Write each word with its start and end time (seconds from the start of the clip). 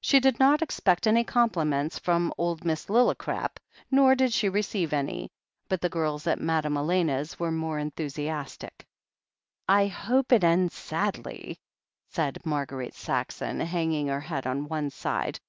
She 0.00 0.20
did 0.20 0.40
not 0.40 0.62
expect 0.62 1.06
any 1.06 1.22
compliments 1.22 1.98
from 1.98 2.32
old 2.38 2.64
Miss 2.64 2.86
Lillicrap, 2.88 3.58
nor 3.90 4.14
did 4.14 4.32
she 4.32 4.48
receive 4.48 4.94
any, 4.94 5.30
but 5.68 5.82
the 5.82 5.90
girls 5.90 6.26
at 6.26 6.40
Madame 6.40 6.78
Elena's 6.78 7.38
were 7.38 7.52
more 7.52 7.78
enthusiastic. 7.78 8.86
"I 9.68 9.88
hope 9.88 10.32
it 10.32 10.44
ends 10.44 10.72
sadly," 10.74 11.58
said 12.08 12.38
Marguerite 12.46 12.94
Saxon, 12.94 13.60
hang 13.60 13.92
ing 13.92 14.06
her 14.06 14.20
head 14.20 14.46
on 14.46 14.66
one 14.66 14.88
side. 14.88 15.40